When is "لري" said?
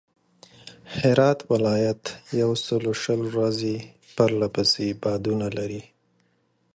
5.57-5.83